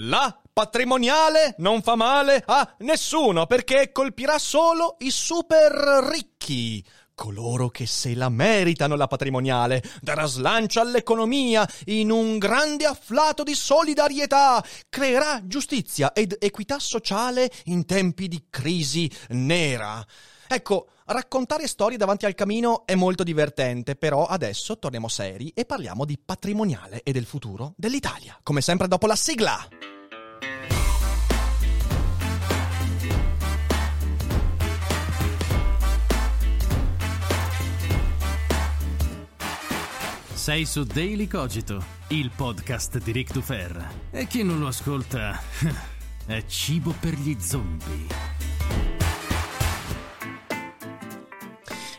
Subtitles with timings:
[0.00, 5.72] La patrimoniale non fa male a nessuno perché colpirà solo i super
[6.10, 6.84] ricchi.
[7.14, 13.54] Coloro che se la meritano la patrimoniale darà slancio all'economia in un grande afflato di
[13.54, 20.04] solidarietà, creerà giustizia ed equità sociale in tempi di crisi nera.
[20.48, 26.04] Ecco, raccontare storie davanti al camino è molto divertente, però adesso torniamo seri e parliamo
[26.04, 29.68] di patrimoniale e del futuro dell'Italia, come sempre dopo la sigla.
[40.32, 43.94] Sei su Daily Cogito, il podcast di Rick Dufer.
[44.12, 45.40] E chi non lo ascolta
[46.24, 48.35] è cibo per gli zombie.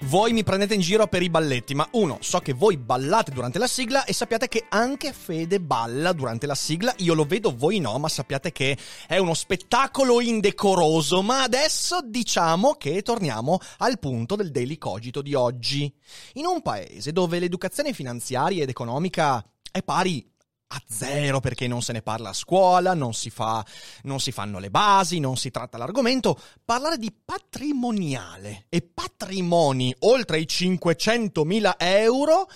[0.08, 3.60] Voi mi prendete in giro per i balletti, ma uno, so che voi ballate durante
[3.60, 6.94] la sigla e sappiate che anche Fede balla durante la sigla.
[7.00, 11.22] Io lo vedo, voi no, ma sappiate che è uno spettacolo indecoroso.
[11.22, 15.94] Ma adesso diciamo che torniamo al punto del Daily Cogito di oggi.
[16.36, 20.26] In un paese dove l'educazione finanziaria ed economica è pari
[20.70, 23.66] a zero perché non se ne parla a scuola, non si, fa,
[24.04, 26.40] non si fanno le basi, non si tratta l'argomento.
[26.66, 32.50] Parlare di patrimoniale e patrimoni oltre i 500.000 euro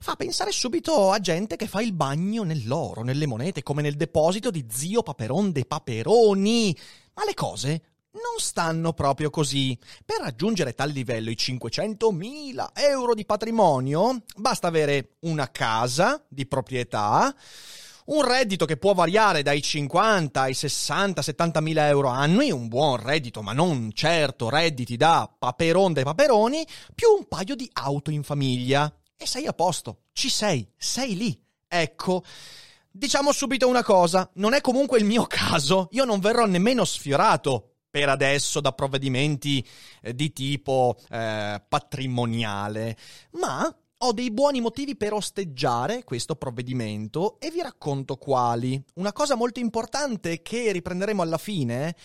[0.00, 4.50] fa pensare subito a gente che fa il bagno nell'oro, nelle monete, come nel deposito
[4.50, 6.76] di zio Paperon de Paperoni.
[7.14, 7.82] Ma le cose
[8.18, 9.78] non stanno proprio così.
[10.04, 17.34] Per raggiungere tal livello, i 500.000 euro di patrimonio, basta avere una casa di proprietà,
[18.06, 22.96] un reddito che può variare dai 50 ai 60, 70 mila euro annui, un buon
[22.96, 28.22] reddito, ma non certo redditi da paperon dei paperoni, più un paio di auto in
[28.22, 28.92] famiglia.
[29.16, 31.38] E sei a posto, ci sei, sei lì.
[31.66, 32.22] Ecco.
[32.90, 37.74] Diciamo subito una cosa, non è comunque il mio caso, io non verrò nemmeno sfiorato
[37.98, 39.66] per adesso da provvedimenti
[40.02, 42.96] eh, di tipo eh, patrimoniale,
[43.32, 48.80] ma ho dei buoni motivi per osteggiare questo provvedimento e vi racconto quali.
[48.94, 51.96] Una cosa molto importante che riprenderemo alla fine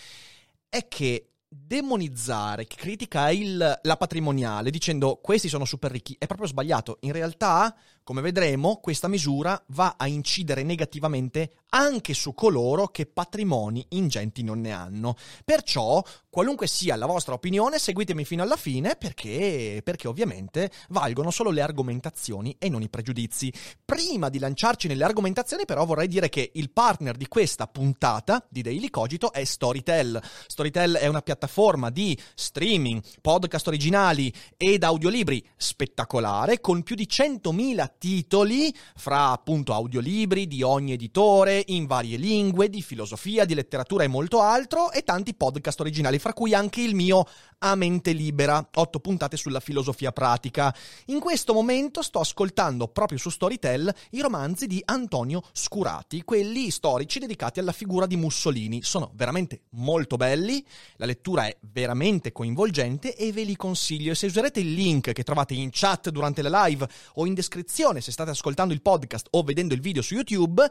[0.67, 6.47] è che demonizzare chi critica il, la patrimoniale dicendo questi sono super ricchi è proprio
[6.47, 6.97] sbagliato.
[7.01, 13.85] In realtà, come vedremo, questa misura va a incidere negativamente anche su coloro che patrimoni
[13.89, 15.15] ingenti non ne hanno.
[15.43, 21.49] Perciò, qualunque sia la vostra opinione, seguitemi fino alla fine perché, perché ovviamente valgono solo
[21.49, 23.51] le argomentazioni e non i pregiudizi.
[23.83, 28.61] Prima di lanciarci nelle argomentazioni, però, vorrei dire che il partner di questa puntata di
[28.61, 30.21] Daily Cogito è Storytel.
[30.47, 37.91] Storytel è una piattaforma di streaming, podcast originali ed audiolibri spettacolare con più di 100.000
[37.97, 44.07] titoli fra appunto audiolibri di ogni editore in varie lingue, di filosofia, di letteratura e
[44.07, 47.25] molto altro, e tanti podcast originali, fra cui anche il mio
[47.59, 50.73] A Mente Libera, otto puntate sulla filosofia pratica.
[51.07, 57.19] In questo momento sto ascoltando proprio su Storytel i romanzi di Antonio Scurati, quelli storici
[57.19, 58.81] dedicati alla figura di Mussolini.
[58.83, 60.65] Sono veramente molto belli,
[60.97, 64.11] la lettura è veramente coinvolgente e ve li consiglio.
[64.11, 68.01] E se userete il link che trovate in chat durante la live o in descrizione
[68.01, 70.69] se state ascoltando il podcast o vedendo il video su YouTube,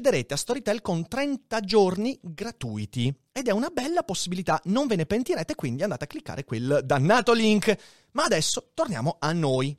[0.00, 3.14] accederete a Storytel con 30 giorni gratuiti.
[3.32, 7.34] Ed è una bella possibilità, non ve ne pentirete, quindi andate a cliccare quel dannato
[7.34, 7.76] link.
[8.12, 9.76] Ma adesso torniamo a noi.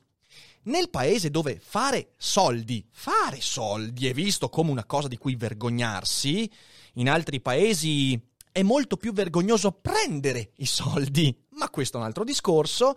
[0.64, 6.50] Nel paese dove fare soldi, fare soldi è visto come una cosa di cui vergognarsi,
[6.94, 8.20] in altri paesi
[8.52, 11.36] è molto più vergognoso prendere i soldi.
[11.54, 12.94] Ma questo è un altro discorso.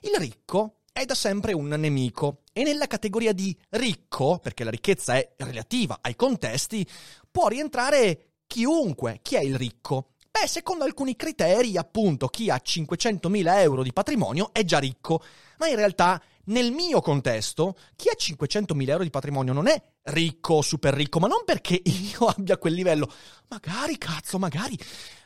[0.00, 5.14] Il ricco è da sempre un nemico e nella categoria di ricco, perché la ricchezza
[5.14, 6.84] è relativa ai contesti,
[7.30, 9.20] può rientrare chiunque.
[9.22, 10.14] Chi è il ricco?
[10.28, 15.22] Beh, secondo alcuni criteri, appunto, chi ha 500.000 euro di patrimonio è già ricco,
[15.58, 20.54] ma in realtà nel mio contesto, chi ha 500.000 euro di patrimonio non è ricco
[20.54, 23.10] o super ricco, ma non perché io abbia quel livello.
[23.48, 24.78] Magari, cazzo, magari.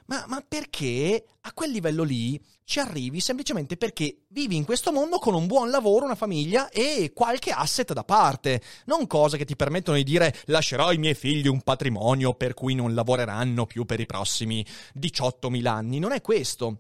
[0.07, 5.19] Ma, ma, perché a quel livello lì ci arrivi semplicemente perché vivi in questo mondo
[5.19, 9.55] con un buon lavoro, una famiglia e qualche asset da parte, non cose che ti
[9.55, 14.01] permettono di dire lascerò ai miei figli un patrimonio per cui non lavoreranno più per
[14.01, 14.67] i prossimi
[14.99, 16.79] 18.000 anni, non è questo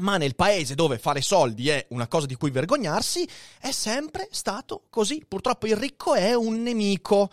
[0.00, 3.28] ma nel paese dove fare soldi è una cosa di cui vergognarsi,
[3.58, 5.24] è sempre stato così.
[5.26, 7.30] Purtroppo il ricco è un nemico,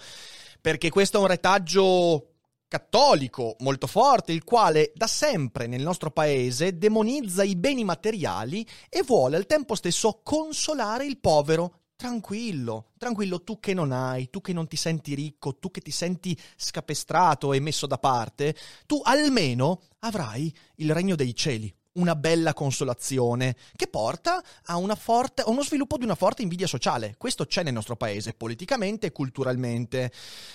[0.61, 2.29] perché questo è un retaggio
[2.67, 9.03] cattolico molto forte, il quale da sempre nel nostro paese demonizza i beni materiali e
[9.03, 11.81] vuole al tempo stesso consolare il povero.
[11.95, 15.91] Tranquillo, tranquillo, tu che non hai, tu che non ti senti ricco, tu che ti
[15.91, 18.53] senti scapestrato e messo da parte,
[18.85, 25.49] tu almeno avrai il regno dei cieli una bella consolazione che porta a, forte, a,
[25.49, 27.15] uno sviluppo di una forte invidia sociale.
[27.17, 30.11] Questo c'è nel nostro paese, politicamente e culturalmente.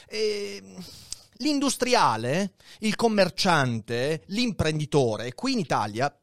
[0.09, 0.63] E...
[1.41, 6.15] L'industriale, il commerciante, l'imprenditore, qui in Italia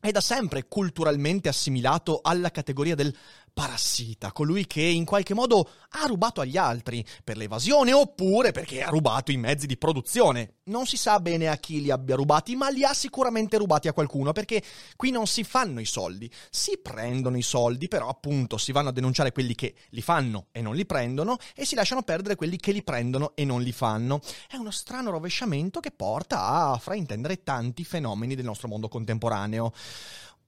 [0.00, 3.14] è da sempre culturalmente assimilato alla categoria del
[3.54, 8.90] parassita, colui che in qualche modo ha rubato agli altri per l'evasione oppure perché ha
[8.90, 10.56] rubato i mezzi di produzione.
[10.64, 13.92] Non si sa bene a chi li abbia rubati, ma li ha sicuramente rubati a
[13.92, 14.60] qualcuno perché
[14.96, 18.92] qui non si fanno i soldi, si prendono i soldi, però appunto si vanno a
[18.92, 22.72] denunciare quelli che li fanno e non li prendono e si lasciano perdere quelli che
[22.72, 24.20] li prendono e non li fanno.
[24.48, 29.72] È uno strano rovesciamento che porta a fraintendere tanti fenomeni del nostro mondo contemporaneo.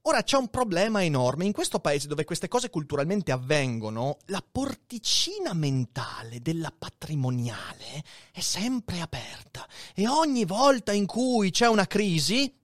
[0.09, 1.47] Ora c'è un problema enorme.
[1.47, 9.01] In questo paese dove queste cose culturalmente avvengono, la porticina mentale della patrimoniale è sempre
[9.01, 9.67] aperta.
[9.97, 12.57] E ogni volta in cui c'è una crisi,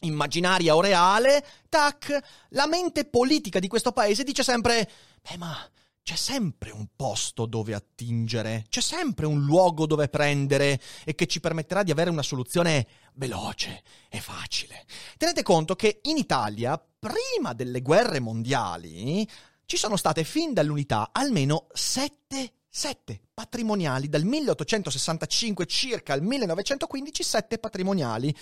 [0.00, 2.18] immaginaria o reale, tac,
[2.50, 4.90] la mente politica di questo paese dice sempre:
[5.22, 5.56] Beh, ma
[6.02, 11.40] c'è sempre un posto dove attingere, c'è sempre un luogo dove prendere e che ci
[11.40, 14.84] permetterà di avere una soluzione veloce e facile.
[15.16, 19.28] Tenete conto che in Italia, prima delle guerre mondiali,
[19.66, 27.58] ci sono state fin dall'unità almeno sette sette patrimoniali dal 1865 circa al 1915 sette
[27.58, 28.32] patrimoniali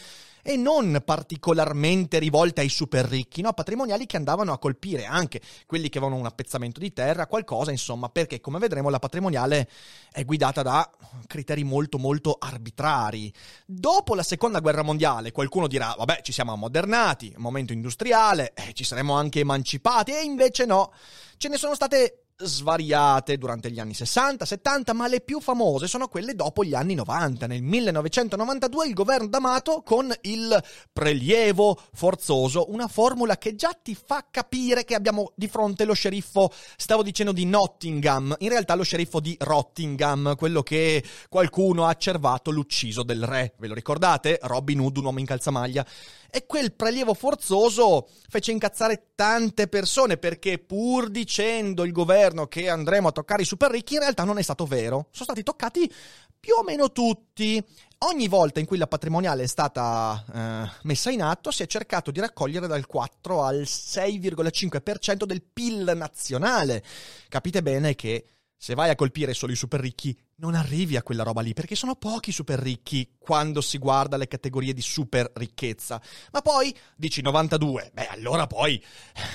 [0.43, 3.55] e non particolarmente rivolte ai super ricchi, no?
[3.55, 8.11] patrimoniali che andavano a colpire anche quelli che avevano un appezzamento di terra, qualcosa insomma,
[8.11, 9.69] perché come vedremo la patrimoniale
[10.13, 10.91] è guidata da
[11.27, 13.33] criteri molto molto arbitrari.
[13.65, 18.85] Dopo la seconda guerra mondiale qualcuno dirà vabbè ci siamo ammodernati, momento industriale, eh, ci
[18.85, 20.93] saremmo anche emancipati e invece no,
[21.39, 26.07] ce ne sono state svariate durante gli anni 60, 70, ma le più famose sono
[26.07, 27.47] quelle dopo gli anni 90.
[27.47, 30.63] Nel 1992 il governo D'Amato con il
[30.93, 36.53] prelievo forzoso, una formula che già ti fa capire che abbiamo di fronte lo sceriffo,
[36.77, 42.51] stavo dicendo di Nottingham, in realtà lo sceriffo di Rottingham, quello che qualcuno ha cervato
[42.51, 43.55] l'ucciso del re.
[43.59, 44.39] Ve lo ricordate?
[44.43, 45.85] Robin Hood, un uomo in calzamaglia.
[46.31, 53.09] E quel prelievo forzoso fece incazzare tante persone perché pur dicendo il governo che andremo
[53.09, 55.09] a toccare i super ricchi, in realtà non è stato vero.
[55.11, 55.93] Sono stati toccati
[56.39, 57.63] più o meno tutti.
[57.99, 62.11] Ogni volta in cui la patrimoniale è stata eh, messa in atto si è cercato
[62.11, 66.83] di raccogliere dal 4 al 6,5% del PIL nazionale.
[67.29, 68.25] Capite bene che
[68.57, 71.75] se vai a colpire solo i super ricchi non arrivi a quella roba lì, perché
[71.75, 76.01] sono pochi super ricchi quando si guarda le categorie di super ricchezza.
[76.33, 78.83] Ma poi dici 92, beh allora poi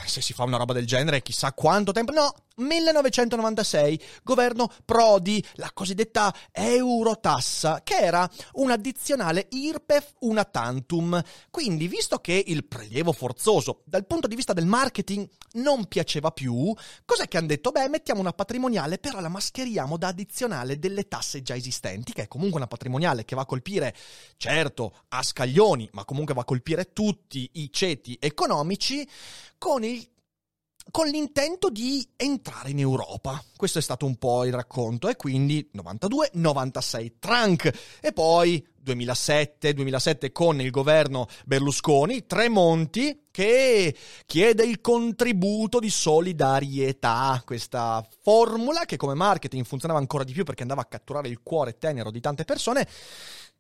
[0.06, 2.12] se si fa una roba del genere chissà quanto tempo...
[2.12, 11.20] No, 1996, governo Prodi, la cosiddetta Eurotassa, che era un'addizionale IRPEF una tantum.
[11.50, 16.74] Quindi, visto che il prelievo forzoso dal punto di vista del marketing non piaceva più,
[17.06, 17.72] cos'è che hanno detto?
[17.72, 22.24] Beh, mettiamo una patrimoniale, però la mascheriamo da addizionale del delle tasse già esistenti, che
[22.24, 23.94] è comunque una patrimoniale che va a colpire,
[24.38, 29.08] certo, a scaglioni, ma comunque va a colpire tutti i ceti economici,
[29.58, 30.08] con il
[30.92, 33.44] con l'intento di entrare in Europa.
[33.56, 37.72] Questo è stato un po' il racconto e quindi 92, 96 Trunk
[38.02, 47.42] e poi 2007, 2007 con il governo Berlusconi, Tremonti che chiede il contributo di solidarietà,
[47.46, 51.78] questa formula che come marketing funzionava ancora di più perché andava a catturare il cuore
[51.78, 52.88] tenero di tante persone.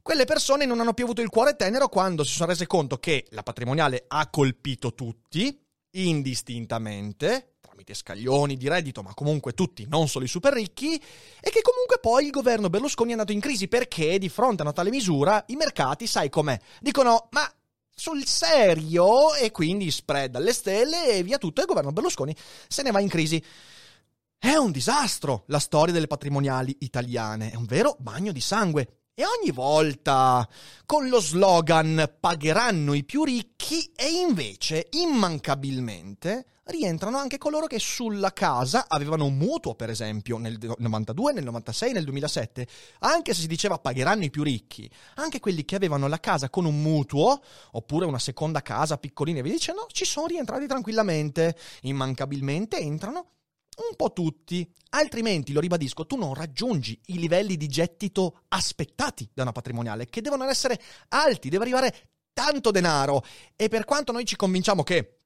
[0.03, 3.25] Quelle persone non hanno più avuto il cuore tenero quando si sono rese conto che
[3.29, 5.57] la patrimoniale ha colpito tutti,
[5.93, 11.61] indistintamente, tramite scaglioni di reddito, ma comunque tutti, non solo i super ricchi, e che
[11.61, 14.89] comunque poi il governo Berlusconi è andato in crisi perché di fronte a una tale
[14.89, 17.51] misura i mercati, sai com'è, dicono ma
[17.95, 22.35] sul serio e quindi spread alle stelle e via tutto e il governo Berlusconi
[22.67, 23.43] se ne va in crisi.
[24.37, 29.02] È un disastro la storia delle patrimoniali italiane, è un vero bagno di sangue.
[29.15, 30.47] E ogni volta
[30.87, 38.33] con lo slogan pagheranno i più ricchi e invece immancabilmente rientrano anche coloro che sulla
[38.33, 42.67] casa avevano un mutuo, per esempio, nel 92, nel 96, nel 2007.
[43.01, 46.65] Anche se si diceva pagheranno i più ricchi, anche quelli che avevano la casa con
[46.65, 47.39] un mutuo,
[47.73, 51.55] oppure una seconda casa piccolina e vi dicendo, ci sono rientrati tranquillamente.
[51.81, 53.27] Immancabilmente entrano
[53.77, 59.41] un po' tutti, altrimenti, lo ribadisco, tu non raggiungi i livelli di gettito aspettati da
[59.41, 63.23] una patrimoniale, che devono essere alti, deve arrivare tanto denaro.
[63.55, 65.17] E per quanto noi ci convinciamo che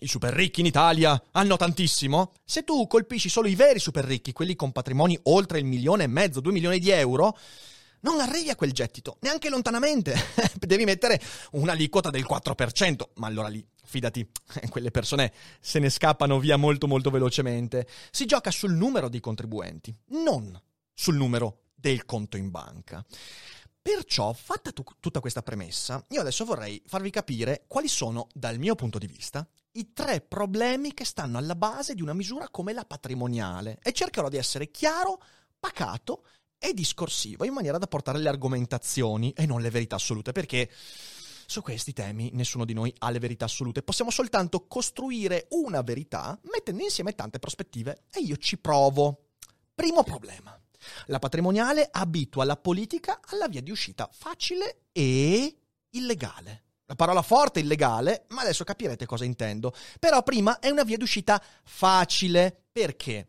[0.00, 4.32] i super ricchi in Italia hanno tantissimo, se tu colpisci solo i veri super ricchi,
[4.32, 7.36] quelli con patrimoni oltre il milione e mezzo, due milioni di euro,
[8.02, 10.14] non arrivi a quel gettito, neanche lontanamente.
[10.58, 11.20] Devi mettere
[11.52, 14.26] un'aliquota del 4%, ma allora lì fidati,
[14.70, 17.86] quelle persone se ne scappano via molto molto velocemente.
[18.10, 20.58] Si gioca sul numero dei contribuenti, non
[20.94, 23.04] sul numero del conto in banca.
[23.82, 28.74] Perciò, fatta tu- tutta questa premessa, io adesso vorrei farvi capire quali sono, dal mio
[28.74, 32.84] punto di vista, i tre problemi che stanno alla base di una misura come la
[32.84, 35.20] patrimoniale e cercherò di essere chiaro,
[35.58, 36.24] pacato
[36.58, 40.68] e discorsivo in maniera da portare le argomentazioni e non le verità assolute, perché
[41.50, 46.38] su questi temi nessuno di noi ha le verità assolute, possiamo soltanto costruire una verità
[46.42, 49.30] mettendo insieme tante prospettive e io ci provo.
[49.74, 50.56] Primo problema.
[51.06, 55.56] La patrimoniale abitua la politica alla via di uscita facile e
[55.90, 56.62] illegale.
[56.86, 59.74] La parola forte è illegale, ma adesso capirete cosa intendo.
[59.98, 62.66] Però prima è una via di uscita facile.
[62.70, 63.26] Perché?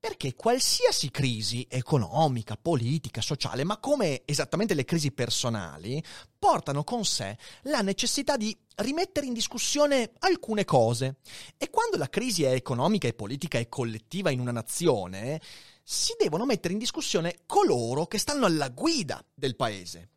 [0.00, 6.02] Perché qualsiasi crisi economica, politica, sociale, ma come esattamente le crisi personali,
[6.38, 11.16] portano con sé la necessità di rimettere in discussione alcune cose.
[11.58, 15.38] E quando la crisi è economica e politica e collettiva in una nazione,
[15.82, 20.08] si devono mettere in discussione coloro che stanno alla guida del paese.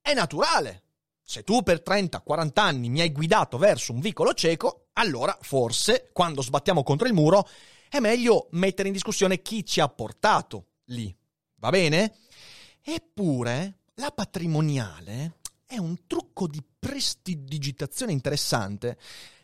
[0.00, 0.84] È naturale.
[1.20, 6.40] Se tu per 30-40 anni mi hai guidato verso un vicolo cieco, allora forse, quando
[6.40, 7.48] sbattiamo contro il muro,
[7.88, 11.14] è meglio mettere in discussione chi ci ha portato lì.
[11.56, 12.18] Va bene?
[12.82, 18.96] Eppure la patrimoniale è un trucco di prestidigitazione interessante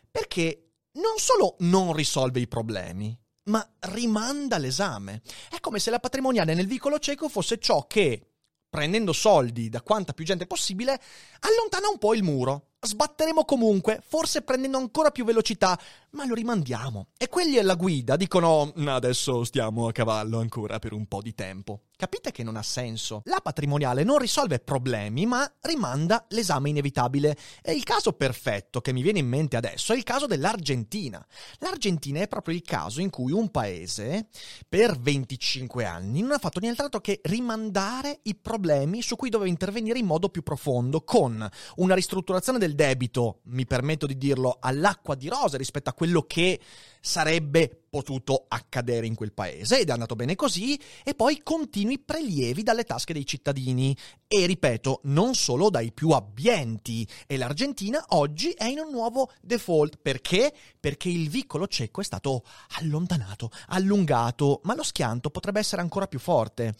[0.09, 5.21] perché non solo non risolve i problemi, ma rimanda l'esame.
[5.49, 8.34] È come se la patrimoniale nel vicolo cieco fosse ciò che,
[8.75, 10.99] prendendo soldi da quanta più gente possibile,
[11.39, 12.71] allontana un po' il muro.
[12.81, 15.79] Sbatteremo comunque, forse prendendo ancora più velocità,
[16.11, 17.07] ma lo rimandiamo.
[17.17, 21.84] E quelli alla guida dicono: Adesso stiamo a cavallo ancora per un po' di tempo.
[21.97, 23.21] Capite che non ha senso?
[23.23, 27.37] La patrimoniale non risolve problemi, ma rimanda l'esame inevitabile.
[27.61, 31.25] E il caso perfetto che mi viene in mente adesso è il caso dell'Argentina.
[31.59, 34.27] L'Argentina è proprio il caso in cui un paese,
[34.67, 39.97] per 25 anni, non ha fatto nient'altro che rimandare i problemi su cui doveva intervenire
[39.97, 41.47] in modo più profondo, con
[41.77, 46.59] una ristrutturazione del debito, mi permetto di dirlo, all'acqua di rosa rispetto a quello che
[46.99, 52.61] sarebbe potuto accadere in quel paese ed è andato bene così e poi continui prelievi
[52.61, 53.95] dalle tasche dei cittadini
[54.27, 59.97] e ripeto non solo dai più abbienti e l'Argentina oggi è in un nuovo default
[60.01, 60.53] perché?
[60.77, 62.43] Perché il vicolo cieco è stato
[62.79, 66.75] allontanato, allungato ma lo schianto potrebbe essere ancora più forte.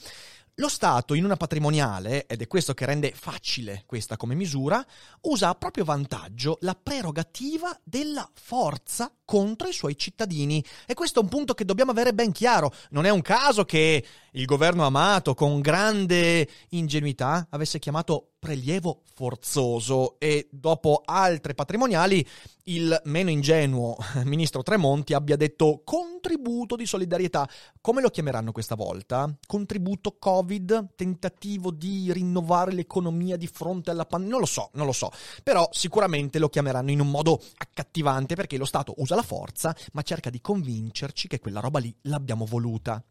[0.60, 4.82] Lo Stato in una patrimoniale, ed è questo che rende facile questa come misura,
[5.24, 10.64] usa a proprio vantaggio la prerogativa della forza contro i suoi cittadini.
[10.86, 12.72] E questo è un punto che dobbiamo avere ben chiaro.
[12.92, 20.16] Non è un caso che il governo Amato, con grande ingenuità, avesse chiamato prelievo forzoso
[20.20, 22.26] e dopo altre patrimoniali
[22.68, 27.48] il meno ingenuo ministro Tremonti abbia detto contributo di solidarietà.
[27.82, 29.32] Come lo chiameranno questa volta?
[29.46, 30.96] Contributo Covid?
[30.96, 34.34] Tentativo di rinnovare l'economia di fronte alla pandemia?
[34.34, 35.12] Non lo so, non lo so.
[35.44, 40.02] Però sicuramente lo chiameranno in un modo accattivante perché lo Stato usa la forza ma
[40.02, 43.04] cerca di convincerci che quella roba lì l'abbiamo voluta.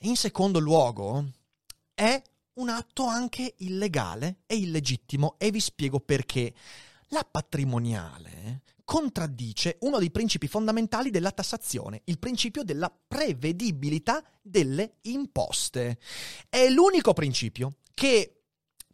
[0.00, 1.24] In secondo luogo,
[1.92, 2.22] è
[2.54, 6.54] un atto anche illegale e illegittimo e vi spiego perché.
[7.10, 15.98] La patrimoniale contraddice uno dei principi fondamentali della tassazione, il principio della prevedibilità delle imposte.
[16.48, 18.42] È l'unico principio che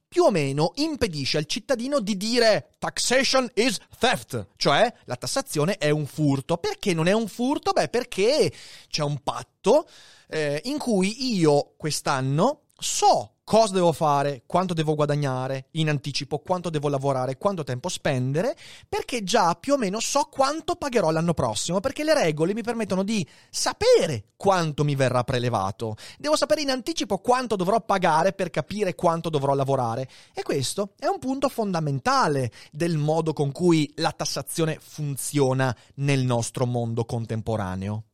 [0.09, 5.91] più o meno impedisce al cittadino di dire taxation is theft, cioè la tassazione è
[5.91, 6.57] un furto.
[6.57, 7.73] Perché non è un furto?
[7.73, 8.51] Beh, perché
[8.89, 9.87] c'è un patto
[10.29, 16.71] eh, in cui io quest'anno so cosa devo fare, quanto devo guadagnare in anticipo, quanto
[16.71, 18.57] devo lavorare, quanto tempo spendere,
[18.89, 23.03] perché già più o meno so quanto pagherò l'anno prossimo, perché le regole mi permettono
[23.03, 25.97] di sapere quanto mi verrà prelevato.
[26.19, 30.09] Devo sapere in anticipo quanto dovrò pagare per capire quanto dovrò lavorare.
[30.35, 36.67] E questo è un punto fondamentale del modo con cui la tassazione funziona nel nostro
[36.67, 38.05] mondo contemporaneo.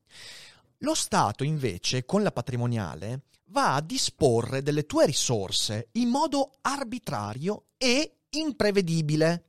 [0.82, 7.64] Lo Stato invece, con la patrimoniale, va a disporre delle tue risorse in modo arbitrario
[7.76, 9.45] e imprevedibile.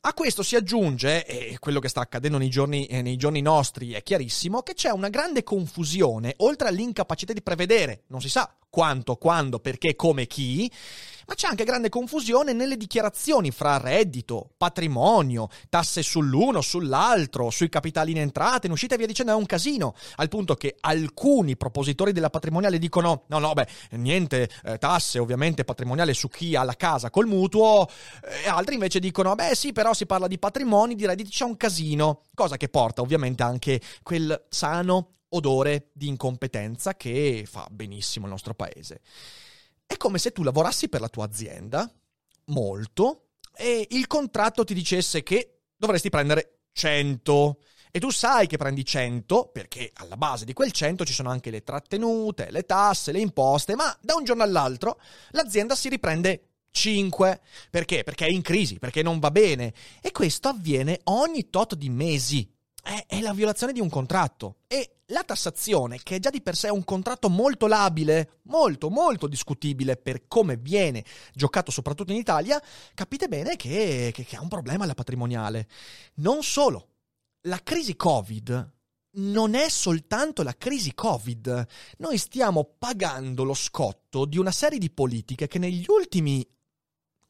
[0.00, 3.92] A questo si aggiunge, e quello che sta accadendo nei giorni, eh, nei giorni, nostri
[3.92, 9.16] è chiarissimo, che c'è una grande confusione, oltre all'incapacità di prevedere, non si sa quanto,
[9.16, 10.70] quando, perché, come, chi,
[11.26, 18.12] ma c'è anche grande confusione nelle dichiarazioni fra reddito, patrimonio, tasse sull'uno, sull'altro, sui capitali
[18.12, 22.12] in entrata, in uscita e via dicendo, è un casino, al punto che alcuni propositori
[22.12, 26.76] della patrimoniale dicono no, no, beh, niente eh, tasse ovviamente patrimoniale su chi ha la
[26.76, 27.88] casa col mutuo,
[28.44, 31.56] e altri invece dicono, beh sì, però si parla di patrimoni, di redditi, c'è un
[31.56, 38.32] casino, cosa che porta ovviamente anche quel sano odore di incompetenza che fa benissimo il
[38.32, 39.00] nostro paese.
[39.86, 41.90] È come se tu lavorassi per la tua azienda,
[42.46, 47.58] molto, e il contratto ti dicesse che dovresti prendere 100.
[47.90, 51.50] E tu sai che prendi 100 perché alla base di quel 100 ci sono anche
[51.50, 55.00] le trattenute, le tasse, le imposte, ma da un giorno all'altro
[55.30, 57.40] l'azienda si riprende 5.
[57.70, 58.02] Perché?
[58.02, 59.72] Perché è in crisi, perché non va bene.
[60.02, 62.46] E questo avviene ogni tot di mesi.
[62.86, 64.58] È, è la violazione di un contratto.
[64.68, 69.26] E la tassazione, che già di per sé è un contratto molto labile, molto molto
[69.26, 72.62] discutibile per come viene giocato soprattutto in Italia,
[72.94, 75.66] capite bene che, che, che ha un problema la patrimoniale.
[76.16, 76.90] Non solo,
[77.42, 78.74] la crisi Covid
[79.16, 81.66] non è soltanto la crisi Covid.
[81.98, 86.46] Noi stiamo pagando lo scotto di una serie di politiche che negli ultimi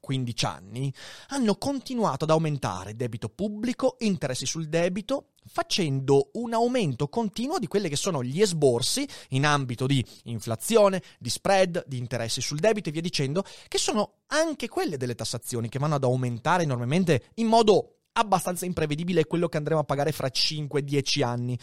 [0.01, 0.93] 15 anni
[1.29, 7.88] hanno continuato ad aumentare debito pubblico, interessi sul debito, facendo un aumento continuo di quelli
[7.88, 12.93] che sono gli esborsi in ambito di inflazione, di spread, di interessi sul debito e
[12.93, 17.99] via dicendo, che sono anche quelle delle tassazioni che vanno ad aumentare enormemente in modo
[18.12, 21.59] abbastanza imprevedibile quello che andremo a pagare fra 5-10 anni.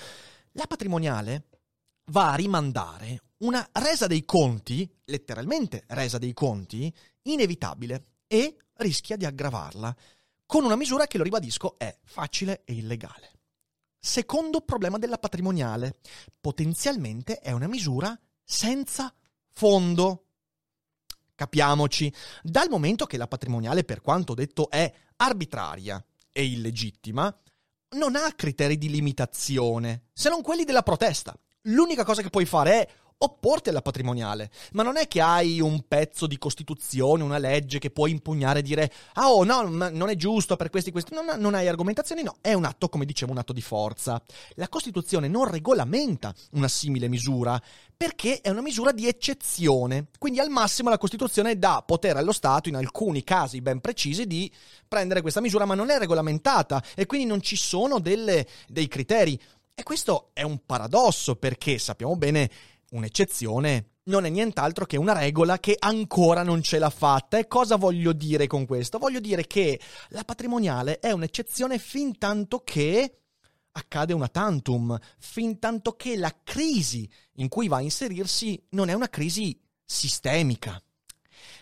[0.53, 1.47] La patrimoniale
[2.11, 9.25] va a rimandare una resa dei conti, letteralmente resa dei conti, inevitabile e rischia di
[9.25, 9.95] aggravarla,
[10.45, 13.31] con una misura che, lo ribadisco, è facile e illegale.
[14.05, 15.95] Secondo problema della patrimoniale,
[16.41, 19.13] potenzialmente è una misura senza
[19.47, 20.25] fondo.
[21.33, 27.33] Capiamoci, dal momento che la patrimoniale, per quanto detto, è arbitraria e illegittima,
[27.91, 31.33] non ha criteri di limitazione, se non quelli della protesta.
[31.67, 34.51] L'unica cosa che puoi fare è opporti alla patrimoniale.
[34.73, 38.61] Ma non è che hai un pezzo di Costituzione, una legge che puoi impugnare e
[38.61, 41.13] dire ah oh no, non è giusto per questi questi.
[41.13, 42.35] Non, non hai argomentazioni, no.
[42.41, 44.21] È un atto, come dicevo, un atto di forza.
[44.55, 47.61] La Costituzione non regolamenta una simile misura
[47.95, 50.07] perché è una misura di eccezione.
[50.19, 54.51] Quindi al massimo la Costituzione dà potere allo Stato, in alcuni casi ben precisi, di
[54.87, 59.39] prendere questa misura, ma non è regolamentata e quindi non ci sono delle, dei criteri.
[59.75, 62.49] E questo è un paradosso perché sappiamo bene
[62.93, 67.37] un'eccezione non è nient'altro che una regola che ancora non ce l'ha fatta.
[67.37, 68.97] E cosa voglio dire con questo?
[68.97, 69.79] Voglio dire che
[70.09, 73.19] la patrimoniale è un'eccezione fin tanto che
[73.71, 78.93] accade una tantum, fin tanto che la crisi in cui va a inserirsi non è
[78.93, 80.81] una crisi sistemica.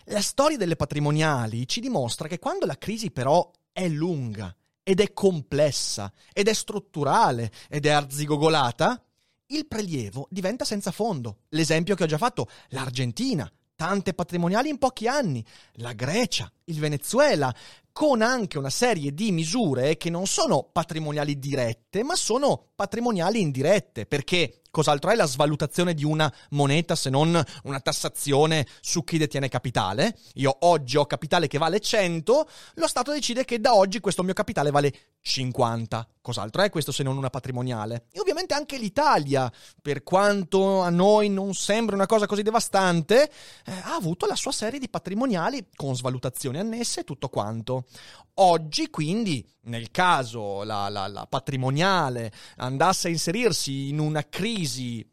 [0.06, 5.12] La storia delle patrimoniali ci dimostra che quando la crisi però è lunga ed è
[5.12, 9.02] complessa ed è strutturale ed è arzigogolata,
[9.46, 11.40] il prelievo diventa senza fondo.
[11.50, 17.54] L'esempio che ho già fatto, l'Argentina, tante patrimoniali in pochi anni, la Grecia, il Venezuela,
[17.92, 24.06] con anche una serie di misure che non sono patrimoniali dirette, ma sono patrimoniali indirette,
[24.06, 29.50] perché Cos'altro è la svalutazione di una moneta se non una tassazione su chi detiene
[29.50, 30.16] capitale?
[30.36, 34.32] Io oggi ho capitale che vale 100, lo Stato decide che da oggi questo mio
[34.32, 36.08] capitale vale 50.
[36.20, 38.06] Cos'altro è questo se non una patrimoniale?
[38.12, 43.30] E ovviamente anche l'Italia, per quanto a noi non sembra una cosa così devastante,
[43.64, 47.86] eh, ha avuto la sua serie di patrimoniali con svalutazioni annesse e tutto quanto.
[48.34, 55.08] Oggi, quindi, nel caso la, la, la patrimoniale andasse a inserirsi in una crisi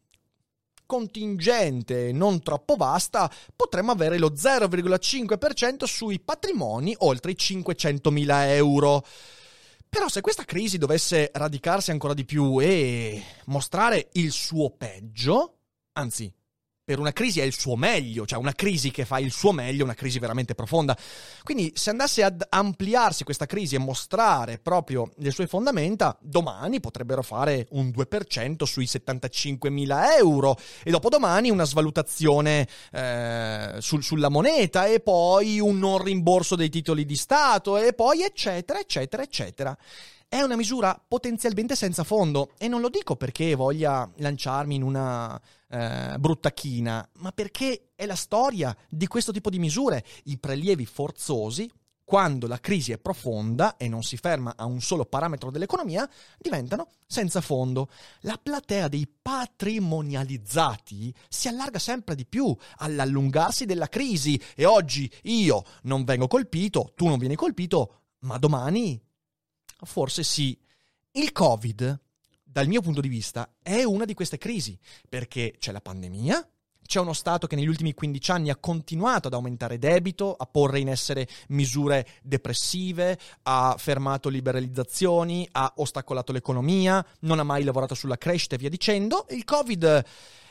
[0.89, 9.05] contingente non troppo vasta, potremmo avere lo 0,5% sui patrimoni oltre i 500.000 euro.
[9.89, 15.57] Però se questa crisi dovesse radicarsi ancora di più e mostrare il suo peggio,
[15.93, 16.31] anzi
[16.89, 19.83] per una crisi è il suo meglio, cioè una crisi che fa il suo meglio,
[19.83, 20.97] una crisi veramente profonda.
[21.43, 27.21] Quindi se andasse ad ampliarsi questa crisi e mostrare proprio le sue fondamenta, domani potrebbero
[27.21, 34.87] fare un 2% sui 75 mila euro e dopodomani una svalutazione eh, sul, sulla moneta
[34.87, 39.77] e poi un non rimborso dei titoli di Stato e poi eccetera, eccetera, eccetera.
[40.27, 45.39] È una misura potenzialmente senza fondo e non lo dico perché voglia lanciarmi in una
[45.69, 50.85] eh, brutta china, ma perché è la storia di questo tipo di misure, i prelievi
[50.85, 51.71] forzosi
[52.03, 56.89] quando la crisi è profonda e non si ferma a un solo parametro dell'economia, diventano
[57.05, 57.89] senza fondo.
[58.21, 65.63] La platea dei patrimonializzati si allarga sempre di più all'allungarsi della crisi e oggi io
[65.83, 68.99] non vengo colpito, tu non vieni colpito, ma domani
[69.85, 70.57] Forse sì.
[71.11, 71.99] Il Covid,
[72.51, 76.49] dal mio punto di vista, è una di queste crisi, perché c'è la pandemia,
[76.83, 80.79] c'è uno Stato che negli ultimi 15 anni ha continuato ad aumentare debito, a porre
[80.79, 88.17] in essere misure depressive, ha fermato liberalizzazioni, ha ostacolato l'economia, non ha mai lavorato sulla
[88.17, 89.27] crescita e via dicendo.
[89.29, 90.03] Il Covid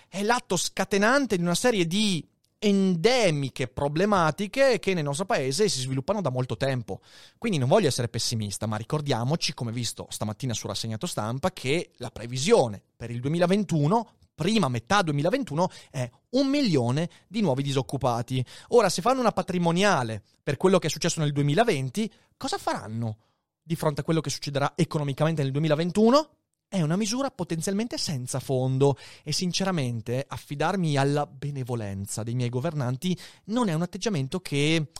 [0.08, 2.24] è l'atto scatenante di una serie di
[2.58, 7.00] endemiche problematiche che nel nostro paese si sviluppano da molto tempo.
[7.38, 12.10] Quindi non voglio essere pessimista, ma ricordiamoci, come visto stamattina su rassegnato stampa, che la
[12.10, 18.44] previsione per il 2021 prima metà 2021 è un milione di nuovi disoccupati.
[18.68, 23.18] Ora, se fanno una patrimoniale per quello che è successo nel 2020, cosa faranno
[23.60, 26.30] di fronte a quello che succederà economicamente nel 2021?
[26.68, 33.68] È una misura potenzialmente senza fondo e sinceramente affidarmi alla benevolenza dei miei governanti non
[33.68, 34.90] è un atteggiamento che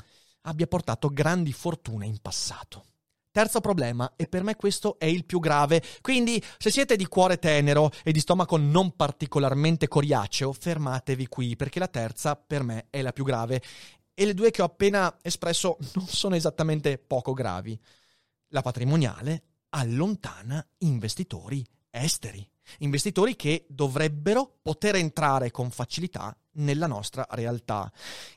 [0.42, 2.84] abbia portato grandi fortune in passato.
[3.30, 7.38] Terzo problema, e per me questo è il più grave, quindi se siete di cuore
[7.38, 13.02] tenero e di stomaco non particolarmente coriaceo, fermatevi qui, perché la terza per me è
[13.02, 13.62] la più grave
[14.14, 17.78] e le due che ho appena espresso non sono esattamente poco gravi.
[18.48, 22.46] La patrimoniale allontana investitori esteri,
[22.78, 27.90] investitori che dovrebbero poter entrare con facilità nella nostra realtà.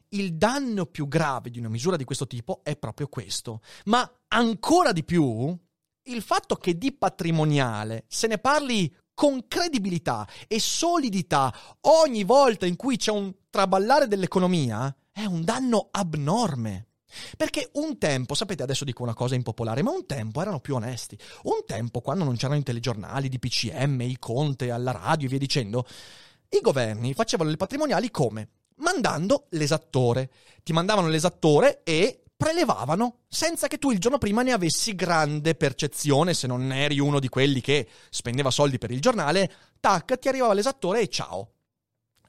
[0.09, 4.91] Il danno più grave di una misura di questo tipo è proprio questo, ma ancora
[4.91, 5.57] di più
[6.03, 12.75] il fatto che di patrimoniale se ne parli con credibilità e solidità ogni volta in
[12.75, 16.87] cui c'è un traballare dell'economia è un danno abnorme.
[17.37, 21.17] Perché un tempo, sapete, adesso dico una cosa impopolare, ma un tempo erano più onesti.
[21.43, 25.39] Un tempo, quando non c'erano i telegiornali, di PCM, i Conte, alla radio e via
[25.39, 25.85] dicendo,
[26.49, 28.49] i governi facevano le patrimoniali come?
[28.77, 30.31] Mandando l'esattore.
[30.63, 36.33] Ti mandavano l'esattore e prelevavano senza che tu il giorno prima ne avessi grande percezione,
[36.33, 40.53] se non eri uno di quelli che spendeva soldi per il giornale, tac, ti arrivava
[40.53, 41.51] l'esattore e ciao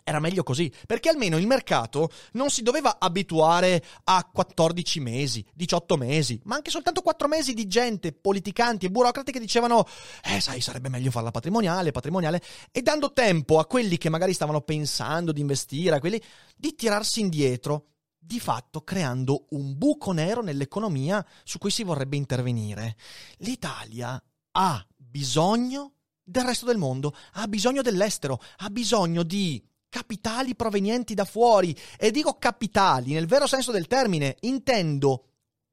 [0.05, 5.97] era meglio così, perché almeno il mercato non si doveva abituare a 14 mesi, 18
[5.97, 9.87] mesi, ma anche soltanto 4 mesi di gente, politicanti e burocrati che dicevano
[10.23, 14.61] eh sai sarebbe meglio farla patrimoniale, patrimoniale, e dando tempo a quelli che magari stavano
[14.61, 16.21] pensando di investire, a quelli
[16.57, 17.87] di tirarsi indietro,
[18.19, 22.97] di fatto creando un buco nero nell'economia su cui si vorrebbe intervenire.
[23.39, 31.13] L'Italia ha bisogno del resto del mondo, ha bisogno dell'estero, ha bisogno di capitali provenienti
[31.13, 31.77] da fuori.
[31.99, 35.25] E dico capitali nel vero senso del termine, intendo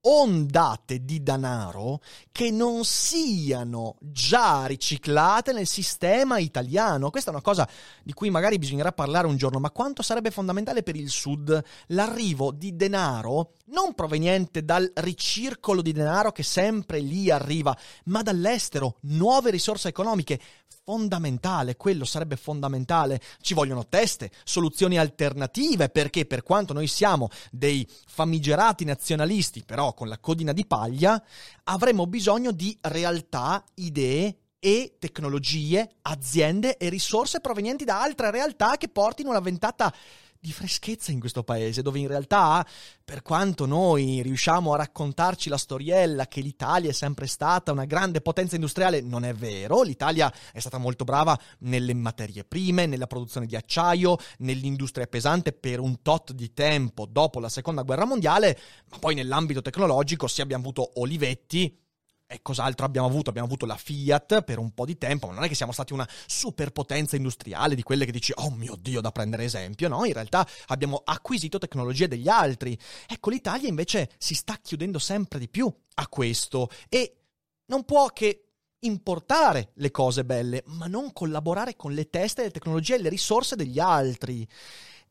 [0.01, 2.01] ondate di denaro
[2.31, 7.09] che non siano già riciclate nel sistema italiano.
[7.09, 7.67] Questa è una cosa
[8.03, 12.51] di cui magari bisognerà parlare un giorno, ma quanto sarebbe fondamentale per il Sud l'arrivo
[12.51, 19.51] di denaro non proveniente dal ricircolo di denaro che sempre lì arriva, ma dall'estero, nuove
[19.51, 20.39] risorse economiche.
[20.83, 23.21] Fondamentale, quello sarebbe fondamentale.
[23.41, 30.07] Ci vogliono teste, soluzioni alternative, perché per quanto noi siamo dei famigerati nazionalisti, però con
[30.07, 31.23] la codina di paglia,
[31.65, 38.89] avremo bisogno di realtà, idee e tecnologie, aziende e risorse provenienti da altre realtà che
[38.89, 39.93] portino una ventata
[40.41, 42.65] di freschezza in questo paese, dove in realtà,
[43.03, 48.21] per quanto noi riusciamo a raccontarci la storiella che l'Italia è sempre stata una grande
[48.21, 49.81] potenza industriale, non è vero.
[49.81, 55.79] L'Italia è stata molto brava nelle materie prime, nella produzione di acciaio, nell'industria pesante per
[55.79, 58.57] un tot di tempo dopo la seconda guerra mondiale,
[58.91, 61.87] ma poi nell'ambito tecnologico sì abbiamo avuto Olivetti,
[62.31, 63.31] e cos'altro abbiamo avuto?
[63.31, 65.93] Abbiamo avuto la Fiat per un po' di tempo, ma non è che siamo stati
[65.93, 70.05] una superpotenza industriale di quelle che dici, oh mio Dio, da prendere esempio, no?
[70.05, 72.77] In realtà abbiamo acquisito tecnologie degli altri.
[73.07, 77.15] Ecco, l'Italia invece si sta chiudendo sempre di più a questo e
[77.65, 78.43] non può che
[78.81, 83.55] importare le cose belle, ma non collaborare con le teste, le tecnologie e le risorse
[83.55, 84.47] degli altri.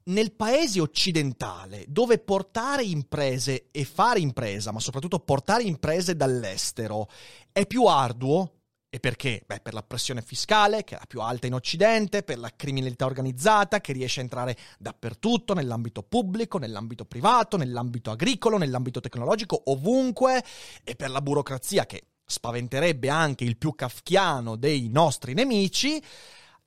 [0.09, 7.11] Nel paese occidentale, dove portare imprese e fare impresa, ma soprattutto portare imprese dall'estero,
[7.53, 8.55] è più arduo,
[8.89, 9.43] e perché?
[9.45, 13.05] Beh, per la pressione fiscale, che è la più alta in Occidente, per la criminalità
[13.05, 20.43] organizzata, che riesce a entrare dappertutto, nell'ambito pubblico, nell'ambito privato, nell'ambito agricolo, nell'ambito tecnologico, ovunque,
[20.85, 26.03] e per la burocrazia, che spaventerebbe anche il più kafkiano dei nostri nemici,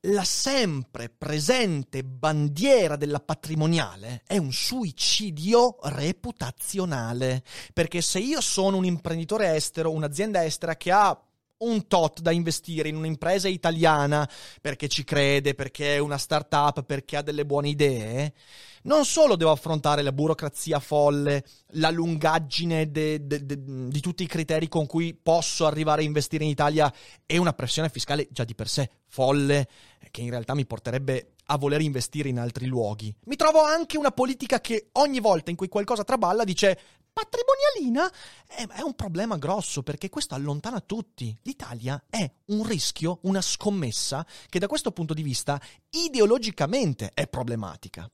[0.05, 7.43] la sempre presente bandiera della patrimoniale è un suicidio reputazionale.
[7.73, 11.19] Perché se io sono un imprenditore estero, un'azienda estera che ha
[11.57, 14.27] un tot da investire in un'impresa italiana
[14.59, 18.33] perché ci crede, perché è una startup, perché ha delle buone idee,
[18.83, 24.27] non solo devo affrontare la burocrazia folle, la lungaggine de, de, de, di tutti i
[24.27, 26.91] criteri con cui posso arrivare a investire in Italia
[27.25, 29.67] e una pressione fiscale già di per sé folle,
[30.09, 33.13] che in realtà mi porterebbe a voler investire in altri luoghi.
[33.25, 36.79] Mi trovo anche una politica che ogni volta in cui qualcosa traballa dice
[37.11, 38.09] patrimonialina
[38.47, 41.37] è, un problema grosso perché questo allontana tutti.
[41.43, 48.09] L'Italia è un rischio, una scommessa che da questo punto di vista ideologicamente è problematica.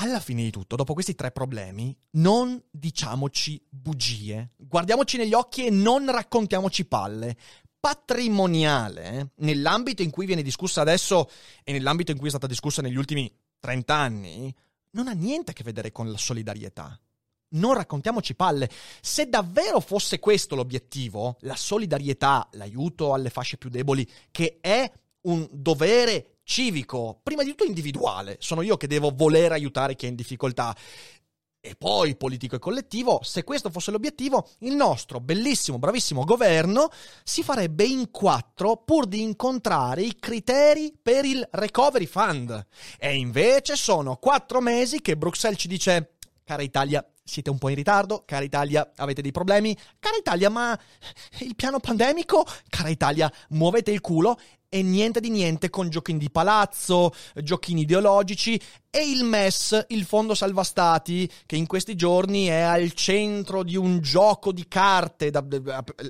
[0.00, 5.70] Alla fine di tutto, dopo questi tre problemi, non diciamoci bugie, guardiamoci negli occhi e
[5.70, 7.36] non raccontiamoci palle.
[7.80, 11.28] Patrimoniale, eh, nell'ambito in cui viene discussa adesso
[11.64, 14.54] e nell'ambito in cui è stata discussa negli ultimi 30 anni,
[14.90, 16.96] non ha niente a che vedere con la solidarietà.
[17.50, 18.70] Non raccontiamoci palle.
[19.00, 24.88] Se davvero fosse questo l'obiettivo, la solidarietà, l'aiuto alle fasce più deboli, che è
[25.22, 30.08] un dovere civico, prima di tutto individuale, sono io che devo voler aiutare chi è
[30.08, 30.74] in difficoltà.
[31.60, 36.88] E poi politico e collettivo, se questo fosse l'obiettivo, il nostro bellissimo, bravissimo governo
[37.22, 42.66] si farebbe in quattro pur di incontrare i criteri per il Recovery Fund.
[42.98, 47.74] E invece sono quattro mesi che Bruxelles ci dice, cara Italia, siete un po' in
[47.74, 50.78] ritardo, cara Italia, avete dei problemi, cara Italia, ma
[51.40, 56.30] il piano pandemico, cara Italia, muovete il culo e niente di niente con giochini di
[56.30, 62.60] palazzo, giochini ideologici e il MES, il Fondo Salva Stati, che in questi giorni è
[62.60, 65.44] al centro di un gioco di carte, da,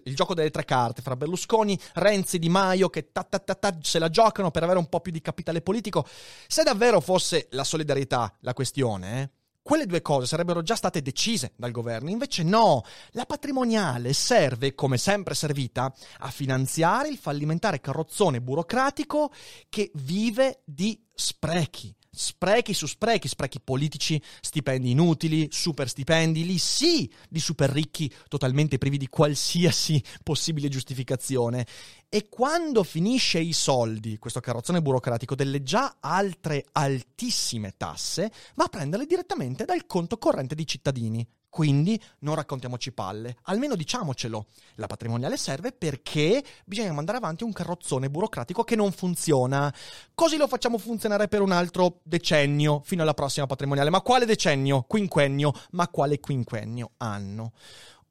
[0.04, 3.76] il gioco delle tre carte fra Berlusconi, Renzi Di Maio che ta, ta, ta, ta,
[3.80, 6.06] se la giocano per avere un po' più di capitale politico.
[6.46, 9.30] Se davvero fosse la solidarietà la questione, eh,
[9.68, 14.96] quelle due cose sarebbero già state decise dal governo, invece no, la patrimoniale serve, come
[14.96, 19.30] sempre servita, a finanziare il fallimentare carrozzone burocratico
[19.68, 27.08] che vive di sprechi sprechi su sprechi, sprechi politici, stipendi inutili, super stipendi, lì sì,
[27.28, 31.64] di super ricchi totalmente privi di qualsiasi possibile giustificazione.
[32.08, 38.68] E quando finisce i soldi, questo carrozzone burocratico, delle già altre altissime tasse, va a
[38.68, 41.24] prenderle direttamente dal conto corrente dei cittadini.
[41.48, 44.46] Quindi non raccontiamoci palle, almeno diciamocelo.
[44.74, 49.72] La patrimoniale serve perché bisogna mandare avanti un carrozzone burocratico che non funziona.
[50.14, 53.90] Così lo facciamo funzionare per un altro decennio, fino alla prossima patrimoniale.
[53.90, 54.82] Ma quale decennio?
[54.82, 55.52] Quinquennio.
[55.70, 56.92] Ma quale quinquennio?
[56.98, 57.52] Anno.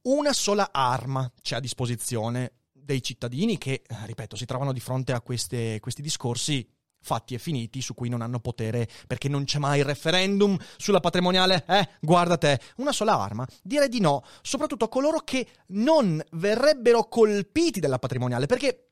[0.03, 5.21] Una sola arma c'è a disposizione dei cittadini che, ripeto, si trovano di fronte a
[5.21, 6.67] queste, questi discorsi
[7.07, 11.63] fatti e finiti su cui non hanno potere perché non c'è mai referendum sulla patrimoniale.
[11.65, 13.47] Eh, guarda te, una sola arma.
[13.63, 18.89] Dire di no, soprattutto a coloro che non verrebbero colpiti dalla patrimoniale, perché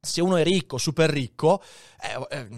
[0.00, 1.62] se uno è ricco, super ricco,
[2.00, 2.48] eh, eh,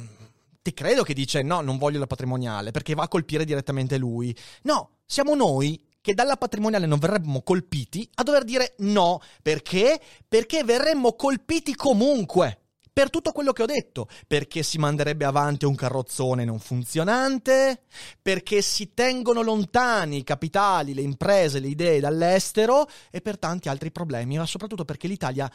[0.62, 4.36] ti credo che dice no, non voglio la patrimoniale perché va a colpire direttamente lui.
[4.62, 9.20] No, siamo noi che dalla patrimoniale non verremmo colpiti a dover dire no.
[9.42, 10.00] Perché?
[10.28, 12.59] Perché verremmo colpiti comunque
[12.92, 17.84] per tutto quello che ho detto, perché si manderebbe avanti un carrozzone non funzionante,
[18.20, 23.90] perché si tengono lontani i capitali, le imprese, le idee dall'estero e per tanti altri
[23.90, 25.50] problemi, ma soprattutto perché l'Italia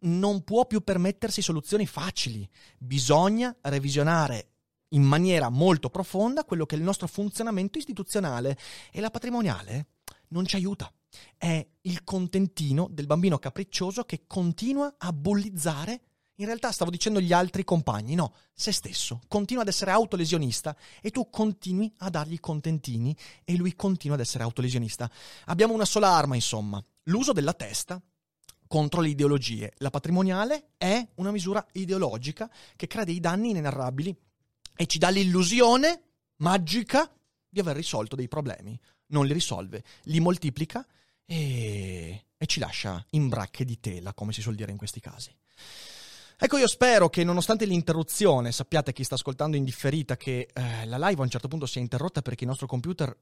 [0.00, 2.48] non può più permettersi soluzioni facili.
[2.78, 4.50] Bisogna revisionare
[4.90, 8.56] in maniera molto profonda quello che è il nostro funzionamento istituzionale
[8.92, 9.88] e la patrimoniale
[10.28, 10.92] non ci aiuta.
[11.36, 16.02] È il contentino del bambino capriccioso che continua a bullizzare
[16.38, 19.20] in realtà stavo dicendo gli altri compagni, no, se stesso.
[19.28, 24.44] Continua ad essere autolesionista e tu continui a dargli contentini e lui continua ad essere
[24.44, 25.10] autolesionista.
[25.46, 28.00] Abbiamo una sola arma, insomma, l'uso della testa
[28.66, 29.72] contro le ideologie.
[29.78, 34.14] La patrimoniale è una misura ideologica che crea dei danni inenarrabili
[34.76, 36.02] e ci dà l'illusione
[36.36, 37.10] magica
[37.48, 38.78] di aver risolto dei problemi.
[39.06, 40.86] Non li risolve, li moltiplica
[41.24, 45.34] e e ci lascia in bracche di tela, come si suol dire in questi casi.
[46.40, 50.96] Ecco, io spero che nonostante l'interruzione, sappiate chi sta ascoltando in differita che eh, la
[50.96, 53.12] live a un certo punto sia interrotta perché il nostro computer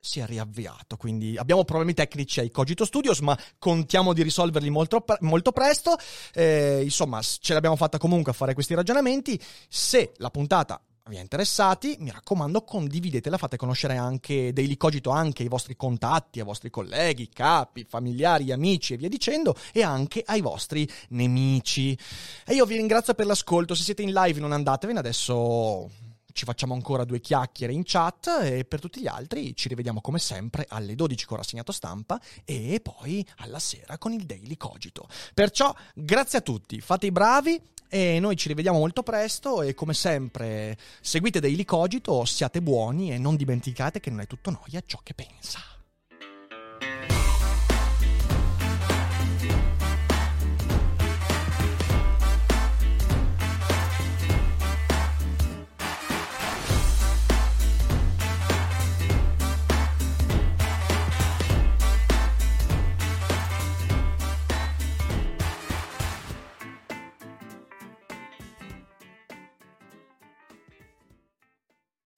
[0.00, 5.04] si è riavviato, quindi abbiamo problemi tecnici ai Cogito Studios, ma contiamo di risolverli molto,
[5.20, 5.94] molto presto.
[6.32, 9.38] Eh, insomma, ce l'abbiamo fatta comunque a fare questi ragionamenti.
[9.68, 15.42] Se la puntata vi è interessati, mi raccomando, condividetela, fate conoscere anche Daily Cogito anche
[15.42, 20.40] ai vostri contatti, ai vostri colleghi, capi, familiari, amici e via dicendo, e anche ai
[20.40, 21.98] vostri nemici.
[22.46, 25.90] E io vi ringrazio per l'ascolto, se siete in live non andatevene, adesso
[26.32, 30.20] ci facciamo ancora due chiacchiere in chat e per tutti gli altri ci rivediamo come
[30.20, 35.08] sempre alle 12 con rassegnato stampa e poi alla sera con il Daily Cogito.
[35.34, 39.94] Perciò grazie a tutti, fate i bravi e noi ci rivediamo molto presto e come
[39.94, 45.00] sempre seguite Daily Cogito, siate buoni e non dimenticate che non è tutto noia ciò
[45.02, 45.77] che pensa.